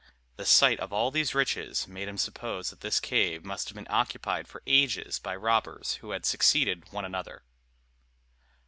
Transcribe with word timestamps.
The 0.35 0.47
sight 0.47 0.79
of 0.79 0.91
all 0.91 1.11
these 1.11 1.35
riches 1.35 1.87
made 1.87 2.07
him 2.07 2.17
suppose 2.17 2.71
that 2.71 2.81
this 2.81 2.99
cave 2.99 3.45
must 3.45 3.69
have 3.69 3.75
been 3.75 3.85
occupied 3.87 4.47
for 4.47 4.63
ages 4.65 5.19
by 5.19 5.35
robbers, 5.35 5.99
who 6.01 6.09
had 6.09 6.25
succeeded 6.25 6.91
one 6.91 7.05
another. 7.05 7.43